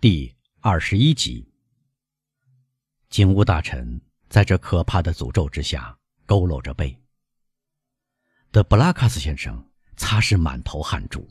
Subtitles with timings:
[0.00, 1.44] 第二十一集，
[3.10, 6.96] 景乌大臣在这可怕的诅咒之下佝偻着背。
[8.52, 11.28] 德布拉卡斯先生擦拭满头汗珠，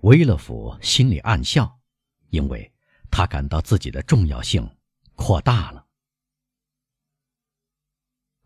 [0.00, 1.80] 威勒夫心里暗笑，
[2.28, 2.70] 因为
[3.10, 4.76] 他感到自己的重要性
[5.14, 5.86] 扩大了。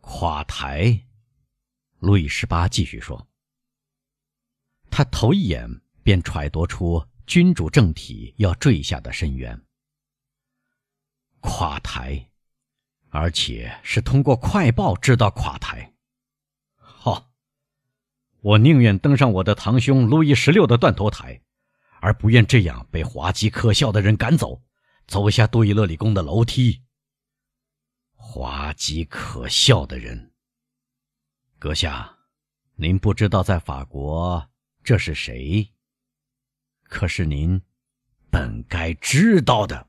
[0.02, 1.04] 垮台，
[1.98, 3.28] 路易十八继续说，
[4.88, 5.68] 他头一眼
[6.04, 7.04] 便揣度出。
[7.26, 9.60] 君主政体要坠下的深渊，
[11.40, 12.30] 垮台，
[13.08, 15.92] 而且是通过快报知道垮台。
[16.76, 17.32] 好，
[18.40, 21.42] 我宁愿登上我的堂兄路易十六的断头台，
[22.00, 24.62] 而不愿这样被滑稽可笑的人赶走，
[25.08, 26.84] 走下杜伊勒里宫的楼梯。
[28.12, 30.32] 滑稽可笑的人，
[31.58, 32.18] 阁下，
[32.76, 34.48] 您不知道在法国
[34.84, 35.72] 这是谁？
[36.88, 37.60] 可是您
[38.30, 39.88] 本该知道的，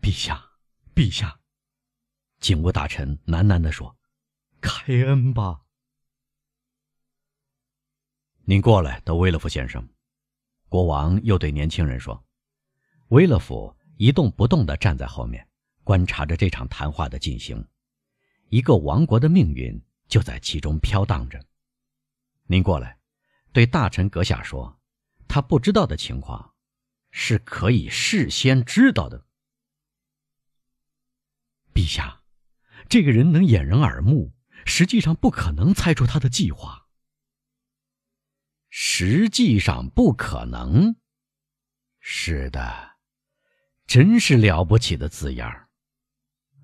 [0.00, 0.50] 陛下，
[0.94, 1.40] 陛下，
[2.38, 3.96] 警务大臣喃喃地说
[4.60, 5.62] ：“开恩吧。”
[8.44, 9.88] 您过来，德威勒夫先生。
[10.68, 12.24] 国王又对年轻人说
[13.08, 15.48] ：“威勒夫一动不动地站在后面，
[15.82, 17.66] 观察着这场谈话的进行。
[18.50, 21.42] 一个王国的命运就在其中飘荡着。
[22.44, 22.98] 您过来，
[23.52, 24.78] 对大臣阁下说。”
[25.36, 26.54] 他不知道的情况，
[27.10, 29.26] 是可以事先知道的。
[31.74, 32.22] 陛下，
[32.88, 34.32] 这个人能掩人耳目，
[34.64, 36.88] 实际上不可能猜出他的计划。
[38.70, 40.96] 实际上不可能。
[42.00, 42.96] 是的，
[43.86, 45.68] 真是了不起的字眼儿，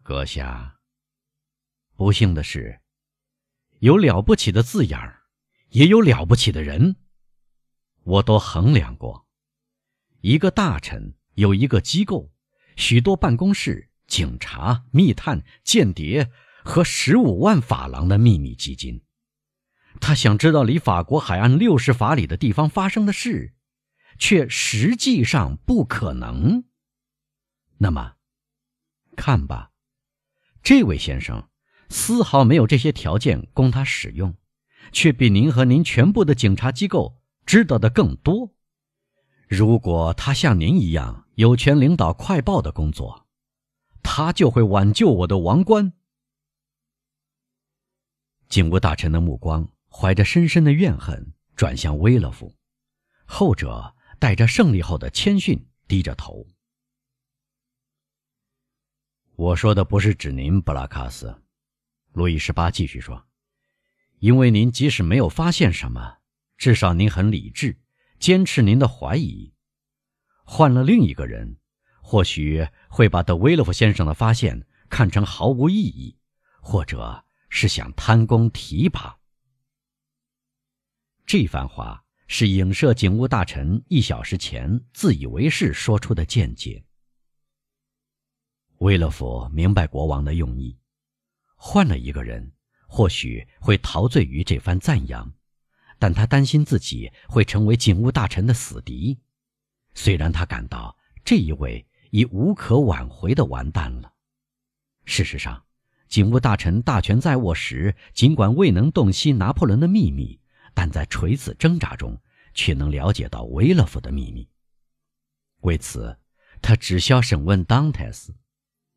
[0.03, 0.81] 阁下。
[1.95, 2.81] 不幸的是，
[3.81, 5.25] 有了不起的字眼儿，
[5.69, 6.97] 也有了不起的人。
[8.05, 9.27] 我都衡量过，
[10.21, 12.33] 一个大臣有一个机构，
[12.77, 16.31] 许多办公室、警察、密探、间谍
[16.65, 19.03] 和十五万法郎的秘密基金。
[20.01, 23.55] 他想知道离法国海岸六十法里的地方发生的事，
[24.19, 26.65] 却实际上不可能。
[27.79, 28.15] 那么，
[29.17, 29.71] 看吧，
[30.63, 31.49] 这位先生
[31.89, 34.35] 丝毫没有这些条件供他使用，
[34.91, 37.22] 却比您和您全部的警察机构。
[37.45, 38.55] 知道的更多。
[39.49, 43.27] 如果他像您一样有权领导快报的工作，
[44.03, 45.93] 他就会挽救我的王冠。
[48.49, 52.55] 警务大臣的目光怀着深深的怨恨转向威勒夫，
[53.25, 56.47] 后者带着胜利后的谦逊低着头。
[59.37, 61.43] 我说的不是指您，布拉卡斯。
[62.13, 63.27] 路易十八继续说
[64.21, 66.19] ：“因为您即使没有发现什么。”
[66.57, 67.81] 至少您很理智，
[68.19, 69.53] 坚持您的怀疑。
[70.45, 71.57] 换了另一个人，
[72.03, 76.19] 或许会把德威勒夫先生的发现看成毫无意义，
[76.61, 79.19] 或者是想贪功提拔。
[81.25, 86.85] 这番话是影射警务大臣一小时前自以为是说出的见解。
[88.79, 90.77] 威勒夫明白国王的用意，
[91.57, 92.53] 换了一个人，
[92.89, 95.33] 或许会陶醉于这番赞扬。
[96.03, 99.21] 但他担心自己会成为警务大臣的死敌，
[99.95, 104.13] 虽然他感到这一位已无可挽回的完蛋了。
[105.05, 105.65] 事实上，
[106.09, 110.41] 警务大臣大权在握时，尽管未能洞悉拿破仑的秘密，
[110.75, 112.21] 但在垂死挣扎中
[112.53, 114.49] 却能了解到维勒夫的秘密。
[115.61, 116.19] 为此，
[116.61, 118.35] 他只需要审问当泰斯。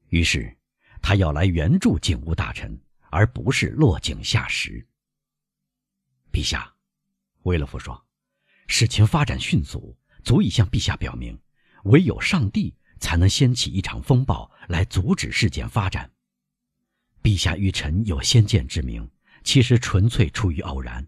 [0.09, 0.57] 于是，
[1.03, 2.75] 他要来援助警务大臣，
[3.11, 4.83] 而不是落井下石。
[6.31, 6.74] 陛下。
[7.45, 8.05] 威勒夫说
[8.67, 11.39] ：“事情发展迅速，足以向陛下表明，
[11.83, 16.11] 唯有上帝才能掀起一场风暴来阻止事件发展。
[17.21, 19.09] 陛下与臣有先见之明，
[19.43, 21.07] 其实纯粹出于偶然。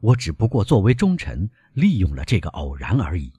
[0.00, 3.32] 我只不过作为忠臣，利用了这个偶然而已。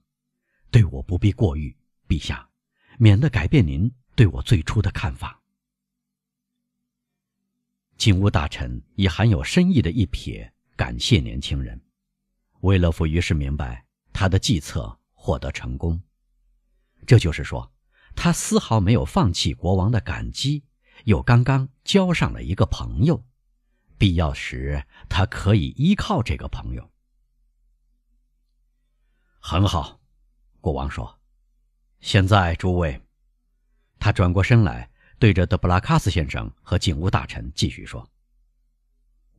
[0.72, 1.76] 对我不必过誉，
[2.08, 2.50] 陛下，
[2.98, 5.40] 免得改变您对我最初的看法。”
[7.96, 11.80] 警务大臣以含有深意的一瞥感谢年轻人。
[12.64, 16.02] 威勒夫于是明白，他的计策获得成功。
[17.06, 17.70] 这就是说，
[18.16, 20.64] 他丝毫没有放弃国王的感激，
[21.04, 23.22] 又刚刚交上了一个朋友。
[23.98, 26.90] 必要时，他可以依靠这个朋友。
[29.40, 30.00] 很好，
[30.62, 31.20] 国王说
[32.00, 33.02] ：“现在，诸位。”
[34.00, 34.90] 他转过身来，
[35.20, 38.10] 对着德布拉卡斯先生和警务大臣继续说：“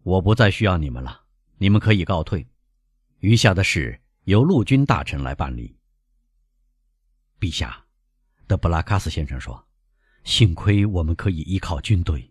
[0.05, 1.23] 我不再需要你们了，
[1.57, 2.47] 你们可以告退。”
[3.25, 5.75] 余下的事由陆军大臣来办理。
[7.41, 7.83] 陛下，
[8.47, 9.67] 德布拉卡斯先生说
[10.25, 12.31] ：“幸亏我们可以依靠军队。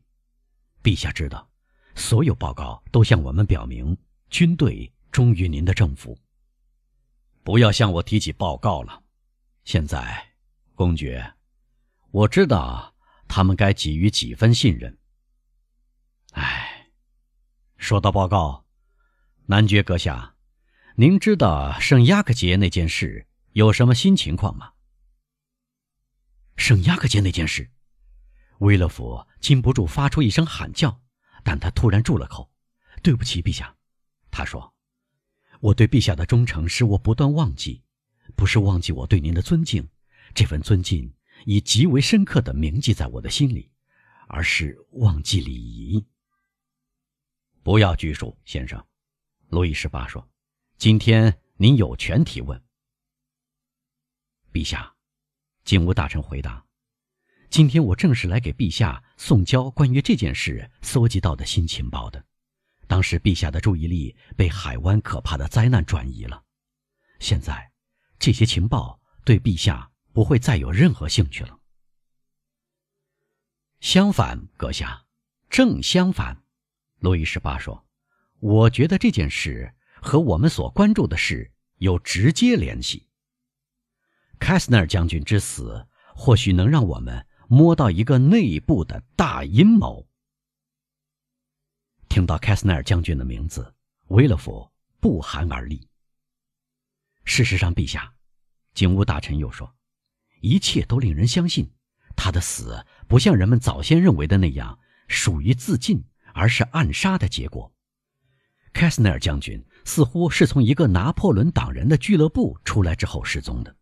[0.83, 1.49] 陛下知道，
[1.95, 3.97] 所有报告都向我们表明，
[4.29, 6.15] 军队忠于您的政府。
[7.43, 9.01] 不要向我提起报告了。
[9.63, 10.35] 现在，
[10.75, 11.33] 公爵，
[12.11, 12.93] 我知道
[13.27, 14.95] 他们该给予几分信任。
[16.33, 16.91] 哎，
[17.77, 18.63] 说到报告，
[19.47, 20.32] 男爵阁下，
[20.95, 24.73] 您知道圣亚克节那件事有什么新情况吗？”
[26.55, 27.71] 圣亚克杰那件事，
[28.59, 31.01] 威勒福禁不住发出一声喊叫，
[31.43, 32.51] 但他突然住了口。
[33.01, 33.75] “对不起，陛下。”
[34.29, 34.71] 他说
[35.61, 37.81] ，“我对陛下的忠诚使我不断忘记，
[38.35, 39.89] 不是忘记我对您的尊敬，
[40.35, 41.11] 这份尊敬
[41.45, 43.71] 已极为深刻地铭记在我的心里，
[44.27, 46.05] 而是忘记礼仪。”
[47.63, 48.85] 不要拘束，先生，
[49.47, 50.23] 路易十八说
[50.77, 52.61] ：“今天您有权提问。”
[54.51, 54.93] 陛下。
[55.63, 56.65] 警务大臣回答
[57.49, 62.21] ：“今天我正是来给陛下送交关于这件事搜集到的新情报的。
[62.85, 66.43] 当时陛下的注意力被海湾可怕的灾难转移了，
[67.19, 67.71] 现在
[68.19, 71.57] 这些情报对陛下不会再有任何兴趣了。
[73.79, 75.05] 相反，阁下，
[75.49, 76.43] 正相反。”
[76.99, 77.87] 路易十八说
[78.41, 79.73] ：“我觉得这件事
[80.03, 83.07] 和我们所关注的事有直接联系。”
[84.37, 90.07] 凯斯纳尔将军之死，或许能让我们摸到一个内部的大阴谋。
[92.09, 93.73] 听到凯斯纳尔将军的名字，
[94.07, 94.69] 威勒福
[94.99, 95.87] 不寒而栗。
[97.23, 98.13] 事实上，陛下，
[98.73, 99.73] 警务大臣又说，
[100.41, 101.71] 一切都令人相信，
[102.15, 104.77] 他的死不像人们早先认为的那样
[105.07, 106.03] 属于自尽，
[106.33, 107.73] 而是暗杀的结果。
[108.73, 113.75] 凯斯纳尔将军似乎是从一个拿破仑党人的俱乐部出来之后失踪的。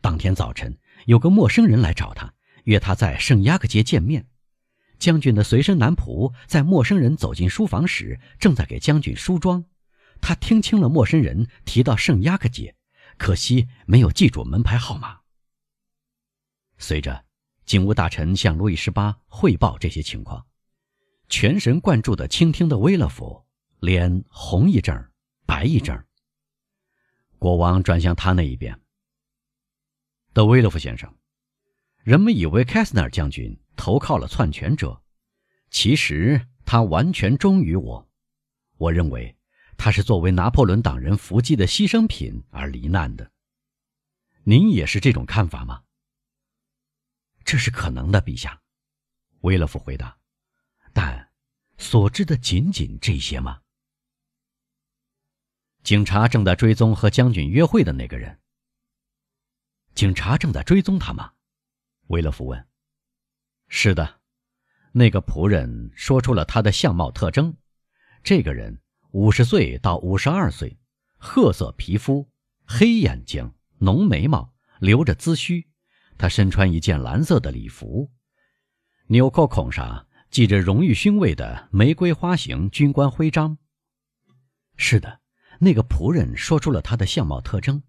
[0.00, 2.32] 当天早晨，有个陌生人来找他，
[2.64, 4.26] 约他在圣雅克街见面。
[4.98, 9.64] 将军的随身男仆在陌生人走进书房时，正在给将军梳妆。
[10.20, 12.74] 他听清了陌生人提到圣雅克街，
[13.16, 15.20] 可惜没有记住门牌号码。
[16.76, 17.24] 随着
[17.64, 20.44] 警务大臣向路易十八汇报这些情况，
[21.28, 23.44] 全神贯注地倾听的威勒福
[23.80, 25.09] 脸红一阵儿，
[25.50, 26.06] 白一阵儿。
[27.36, 28.80] 国王转向他那一边。
[30.32, 31.12] 德威勒夫先生，
[32.04, 35.02] 人们以为凯斯纳将军投靠了篡权者，
[35.68, 38.08] 其实他完全忠于我。
[38.76, 39.36] 我认为
[39.76, 43.32] 他是作为拿破仑党人伏击的牺牲品而罹难的。
[44.44, 45.82] 您也是这种看法吗？
[47.44, 48.62] 这是可能的，陛下。
[49.40, 50.16] 威勒夫回答。
[50.92, 51.32] 但
[51.76, 53.59] 所知的仅仅这些吗？
[55.82, 58.38] 警察正在追踪和将军约会的那个人。
[59.94, 61.32] 警察正在追踪他吗？
[62.08, 62.66] 威勒福问。
[63.68, 64.20] 是的，
[64.92, 67.56] 那个仆人说出了他的相貌特征。
[68.22, 68.80] 这个人
[69.12, 70.78] 五十岁到五十二岁，
[71.18, 72.30] 褐色皮肤，
[72.66, 75.66] 黑眼睛，浓眉毛，留着髭须。
[76.18, 78.10] 他身穿一件蓝色的礼服，
[79.06, 83.56] 纽扣孔上系着荣誉勋位的玫瑰花形军官徽章。
[84.76, 85.19] 是的，
[85.62, 87.82] 那个仆人说出了他的相貌特征。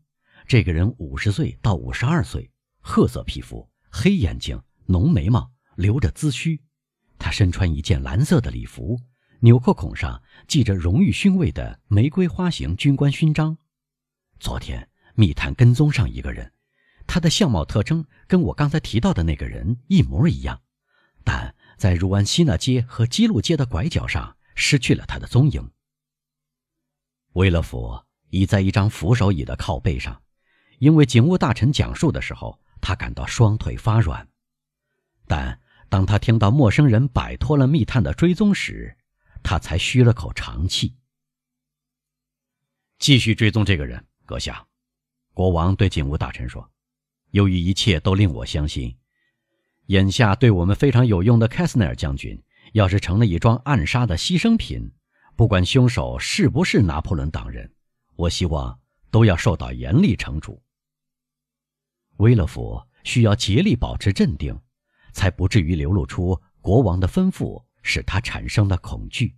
[0.46, 2.52] 这个人五十岁到五十二岁，
[2.82, 6.62] 褐色皮肤，黑眼睛，浓眉毛，留着髭须。
[7.18, 9.00] 他身穿一件蓝色的礼服，
[9.40, 13.58] 纽扣孔上系着荣誉勋位的玫瑰花形军官勋章。
[14.38, 16.52] 昨天密探跟踪上一个人，
[17.08, 20.62] 他的相貌特征跟我刚才提到的那个人一模一样，
[21.24, 25.72] 但在如安西纳街和基路街的拐角上失去了他的踪影。
[27.34, 30.22] 威勒福倚在一张扶手椅的靠背上。
[30.80, 34.28] 因为警务大臣讲述的时候，他感到双腿发软，
[35.28, 38.98] 但当他听到陌生人摆脱了密探的追踪时，
[39.44, 40.96] 他才吁了口长气。
[42.98, 44.66] 继续追踪这个人，阁下，
[45.34, 46.68] 国王对警务大臣说
[47.30, 48.98] ：“由于一切都令我相信，
[49.86, 52.42] 眼下对我们非常有用的凯斯奈尔将军，
[52.74, 54.92] 要是成了一桩暗杀的牺牲品，
[55.42, 57.74] 不管凶手是不是拿破仑党人，
[58.16, 58.80] 我希望
[59.10, 60.62] 都要受到严厉惩处。”
[62.18, 64.56] 威勒福需要竭力保持镇定，
[65.14, 69.36] 才不至于流露出国王的吩咐使他产生的恐惧。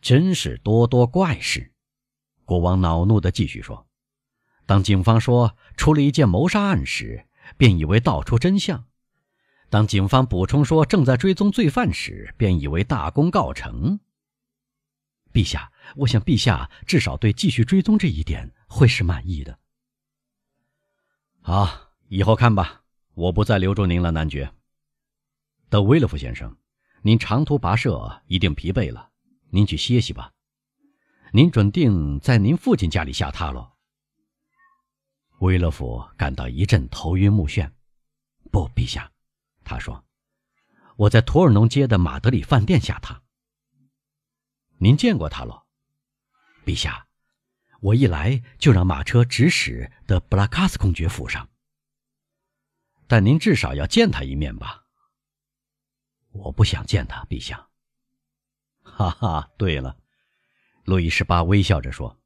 [0.00, 1.70] 真是多多怪事！
[2.46, 3.86] 国王恼怒地继续说
[4.64, 7.26] ：“当警方说出了一件谋杀案时，
[7.58, 8.86] 便以为道出真相；
[9.68, 14.00] 当警方补充说正在追踪罪犯时，便以为大功告成。
[15.32, 19.58] 陛下，我想陛下至少对继续追踪这一点会是满意的。”
[21.42, 22.82] 好，以后看吧，
[23.14, 24.52] 我不再留住您了，男爵。
[25.68, 26.56] 德威勒夫先生，
[27.02, 29.10] 您长途跋涉一定疲惫了，
[29.50, 30.32] 您去歇息吧。
[31.32, 33.72] 您准定在您父亲家里下榻喽？
[35.38, 37.72] 威勒夫感到一阵头晕目眩。
[38.52, 39.10] 不，陛下，
[39.64, 40.04] 他说
[40.96, 43.18] ：“我在图尔农街的马德里饭店下榻。”
[44.82, 45.62] 您见过他喽？
[46.66, 47.06] 陛下，
[47.80, 51.48] 我一来就让马车直驶的布拉卡斯公爵府上。
[53.06, 54.82] 但您至少要见他一面吧？
[56.32, 57.68] 我不想见他，陛下。
[58.82, 59.96] 哈哈，对了。
[60.82, 62.18] 路易十八微笑着说：“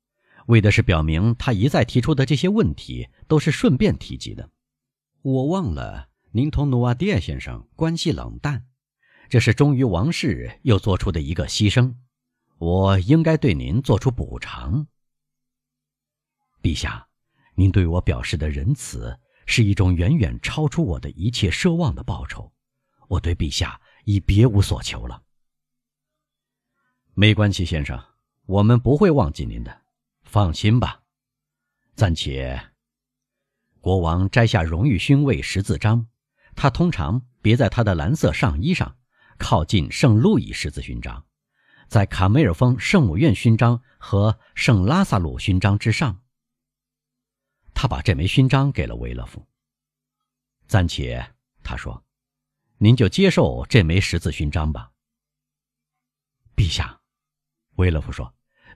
[0.48, 4.50] 为的是表明他一再提出的这些问题都是顺便提及的。
[5.20, 8.66] 我忘了，您同努瓦迪埃先生关系冷淡，
[9.28, 11.96] 这是忠于王室又做出的一个牺牲。
[12.58, 14.86] 我应该对您做出补偿。
[16.62, 17.08] 陛下，
[17.54, 22.52] 您对我表示的仁慈是一种远远超出我的一切奢望的报酬。
[23.08, 25.22] 我对陛下已别无所求了。
[27.14, 28.02] 没关系，先生。”
[28.46, 29.82] 我们不会忘记您的，
[30.22, 31.02] 放心吧。
[31.96, 32.70] 暂且，
[33.80, 36.06] 国王摘下荣誉勋位十字章，
[36.54, 38.96] 他通常别在他的蓝色上衣上，
[39.36, 41.25] 靠近圣路易十字勋章，
[41.88, 46.23] 在卡梅尔峰圣母院勋章和圣拉萨鲁勋章之上。
[47.75, 49.47] 他把这枚勋章给了维勒夫。
[50.66, 52.05] 暂且，他说
[52.78, 54.93] ：“您就接受这枚十字勋章吧。”
[56.57, 57.00] 陛下，
[57.76, 58.33] 维勒夫说。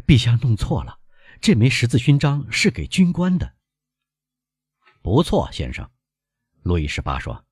[0.07, 0.99] 陛下弄错了，
[1.43, 3.55] 这枚十字勋章是给军官的。
[5.03, 5.91] 不错，先生，
[6.63, 7.45] 路易十八说：“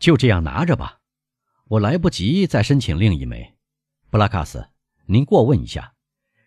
[0.00, 1.00] 就这样拿着吧，
[1.66, 3.56] 我来不及再申请另一枚。”
[4.10, 4.68] 布拉卡斯，
[5.10, 5.94] 您过问一下，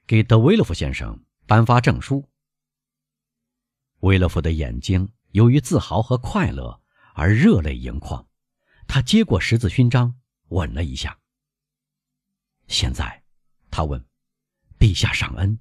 [0.06, 2.30] 给德维勒夫先生颁发证书。
[4.02, 6.80] 维勒夫的眼睛由于自豪和快乐
[7.16, 8.28] 而热泪盈眶，
[8.88, 10.16] 他接过十字勋章，
[10.50, 11.18] 吻了一下。
[12.68, 13.24] 现在，
[13.72, 14.06] 他问。
[14.78, 15.60] 陛下赏恩，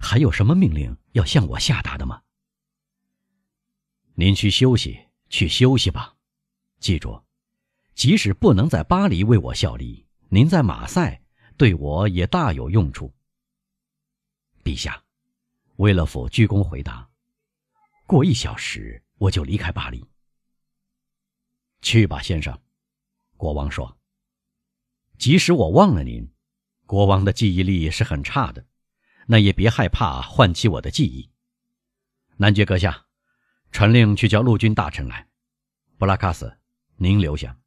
[0.00, 2.22] 还有什么命令要向我下达的吗？
[4.14, 6.16] 您去休息，去休息吧。
[6.80, 7.22] 记住，
[7.94, 11.22] 即使不能在巴黎为我效力，您在马赛
[11.58, 13.12] 对我也大有用处。
[14.64, 15.02] 陛下，
[15.76, 17.06] 威勒夫鞠躬回答
[18.06, 20.08] ：“过一小时我就离开巴黎。”
[21.82, 22.58] 去吧，先生。
[23.36, 23.98] 国王说
[25.18, 26.32] ：“即使我忘了您。”
[26.86, 28.64] 国王的记忆力是很差的，
[29.26, 31.30] 那也别害怕唤起我的记忆。
[32.36, 33.06] 男爵阁下，
[33.72, 35.28] 传令去叫陆军大臣来。
[35.98, 36.58] 布拉卡斯，
[36.96, 37.58] 您留下。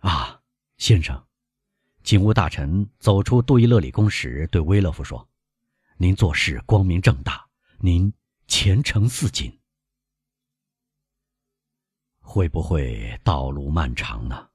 [0.00, 0.39] 啊，
[0.80, 1.22] 先生，
[2.02, 5.28] 警务大臣走出杜伊勒里宫时对威勒夫说
[5.98, 7.46] ：“您做事光明正大，
[7.80, 8.10] 您
[8.46, 9.60] 前程似锦。
[12.18, 14.48] 会不会道路漫长呢？”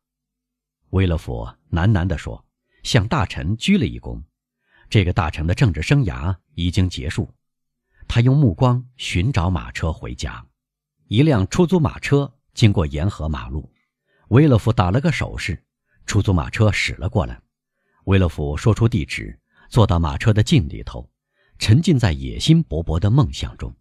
[0.89, 2.43] 威勒夫喃喃地说，
[2.81, 4.19] 向大臣鞠了一躬。
[4.89, 7.31] 这个大臣的政治生涯已经结束。
[8.07, 10.43] 他用目光寻找马车回家。
[11.05, 13.71] 一辆出租马车经过沿河马路，
[14.29, 15.63] 威勒夫打了个手势，
[16.05, 17.41] 出租马车驶了过来。
[18.05, 21.09] 威勒夫说出地址，坐到马车的镜里头，
[21.57, 23.75] 沉浸在野心勃勃的梦想中。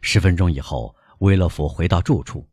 [0.00, 2.48] 十分钟以后，威勒夫回到住处，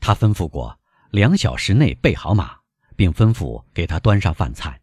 [0.00, 0.78] 他吩咐过
[1.10, 2.58] 两小时内备好马。
[2.96, 4.80] 并吩咐给他端上饭菜。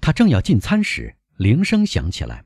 [0.00, 2.44] 他正要进餐时，铃声响起来，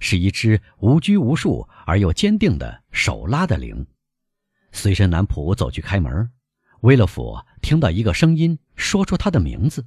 [0.00, 3.86] 是一只无拘无束而又坚定的手拉的铃。
[4.72, 6.32] 随身男仆走去开门，
[6.80, 9.86] 威勒夫听到一个声音说出他的名字。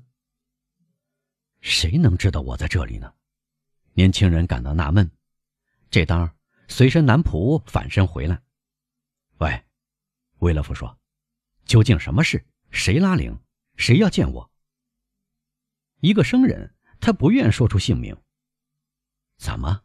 [1.61, 3.13] 谁能知道我在这里呢？
[3.93, 5.09] 年轻人感到纳闷。
[5.89, 6.35] 这当，
[6.67, 8.41] 随身男仆返身回来。
[9.37, 9.63] 喂，
[10.39, 10.99] 威勒夫说
[11.65, 12.45] ：“究竟什么事？
[12.71, 13.39] 谁拉铃？”
[13.77, 14.51] 谁要见我？
[15.99, 18.15] 一个生人，他不愿说出姓名。
[19.37, 19.83] 怎么，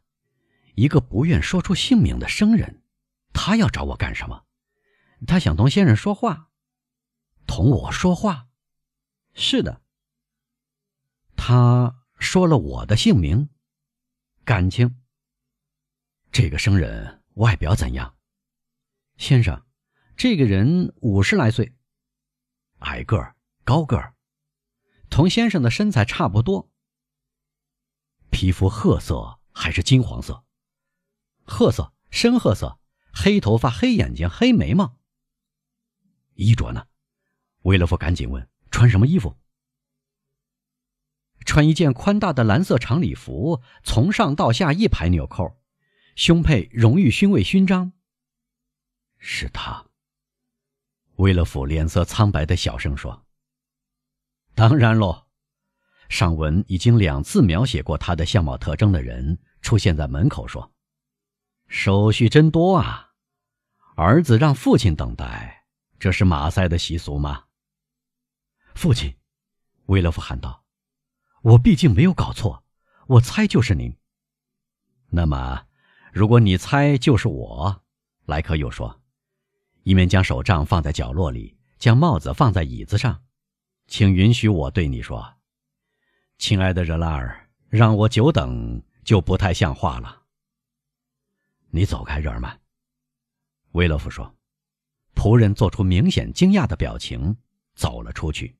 [0.74, 2.82] 一个不愿说出姓名的生人，
[3.32, 4.44] 他要找我干什么？
[5.26, 6.50] 他想同先生说话，
[7.46, 8.49] 同我说话。
[9.34, 9.80] 是的。
[11.36, 13.48] 他说了我的姓名，
[14.44, 14.96] 感情。
[16.30, 18.16] 这个生人外表怎样？
[19.16, 19.66] 先生，
[20.16, 21.74] 这个人五十来岁，
[22.80, 23.36] 矮个儿。
[23.62, 24.16] 高个儿，
[25.10, 26.72] 同先生的身材差不多。
[28.30, 30.44] 皮肤褐色还是金黄色？
[31.44, 32.80] 褐色，深褐色，
[33.12, 34.98] 黑头发，黑眼睛，黑眉毛。
[36.34, 36.88] 衣着呢？
[37.62, 39.36] 维勒夫赶紧问：“穿什么衣服？”
[41.46, 45.58] 穿一件宽大的蓝色长礼服，从上到下一排纽扣，
[46.14, 47.92] 胸佩荣誉勋位勋章。
[49.18, 49.86] 是他。
[51.16, 53.26] 威勒甫脸色苍白的小声说
[54.54, 55.26] ：“当然喽。”
[56.08, 60.72] 上文已经两次描写过他的相貌特征的人出现在门口说
[61.68, 63.12] ：“手续真多啊！
[63.96, 65.66] 儿子让父亲等待，
[65.98, 67.44] 这是马赛的习俗吗？”
[68.74, 69.14] 父亲，
[69.86, 70.64] 威勒夫喊道
[71.42, 72.64] ：“我毕竟没有搞错，
[73.06, 73.94] 我猜就是您。
[75.08, 75.66] 那么，
[76.12, 77.82] 如果你猜就是我，
[78.26, 79.02] 莱克又说，
[79.82, 83.22] 一面将手杖放在角落里，将帽子放在椅子上，
[83.86, 85.36] 请允许我对你说。”
[86.38, 90.22] 亲爱的热拉尔，让我久等就不太像话了。
[91.70, 92.60] 你走开，热尔曼。
[93.72, 94.34] 威勒夫说。
[95.12, 97.36] 仆人做出明显惊讶的表情，
[97.74, 98.56] 走了出去。